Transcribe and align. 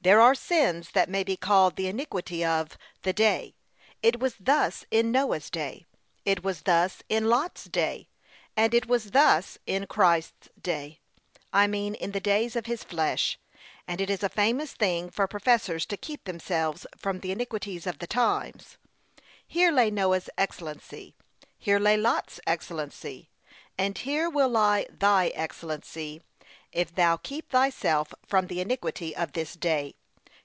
There 0.00 0.20
are 0.20 0.34
sins 0.34 0.90
that 0.90 1.08
may 1.08 1.24
be 1.24 1.34
called 1.34 1.76
the 1.76 1.86
iniquity 1.88 2.44
of 2.44 2.76
the 3.04 3.14
day. 3.14 3.54
It 4.02 4.20
was 4.20 4.34
thus 4.38 4.84
in 4.90 5.10
Noah's 5.10 5.48
day, 5.48 5.86
it 6.26 6.44
was 6.44 6.60
thus 6.64 7.02
in 7.08 7.24
Lot's 7.30 7.64
day, 7.64 8.10
and 8.54 8.74
it 8.74 8.84
was 8.86 9.12
thus 9.12 9.56
in 9.64 9.86
Christ's 9.86 10.50
day 10.60 11.00
I 11.54 11.66
mean, 11.66 11.94
in 11.94 12.10
the 12.10 12.20
days 12.20 12.54
of 12.54 12.66
his 12.66 12.84
flesh: 12.84 13.38
and 13.88 13.98
it 13.98 14.10
is 14.10 14.22
a 14.22 14.28
famous 14.28 14.74
thing 14.74 15.08
for 15.08 15.26
professors 15.26 15.86
to 15.86 15.96
keep 15.96 16.24
themselves 16.24 16.86
from 16.98 17.20
the 17.20 17.32
iniquities 17.32 17.86
of 17.86 17.98
the 17.98 18.06
times. 18.06 18.76
Here 19.46 19.70
lay 19.72 19.90
Noah's 19.90 20.28
excellency, 20.36 21.14
here 21.58 21.78
lay 21.78 21.96
Lot's 21.96 22.40
excellency, 22.46 23.30
and 23.78 23.96
here 23.96 24.28
will 24.28 24.50
lie 24.50 24.86
thy 24.92 25.28
excellency, 25.28 26.20
if 26.70 26.92
thou 26.96 27.16
keep 27.16 27.50
thyself 27.50 28.12
from 28.26 28.48
the 28.48 28.60
iniquity 28.60 29.14
of 29.14 29.30
this 29.32 29.54
day. 29.54 29.94